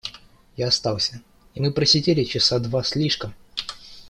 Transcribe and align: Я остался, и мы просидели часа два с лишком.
Я 0.57 0.69
остался, 0.69 1.21
и 1.53 1.61
мы 1.61 1.69
просидели 1.71 2.23
часа 2.23 2.57
два 2.57 2.81
с 2.83 2.95
лишком. 2.95 3.35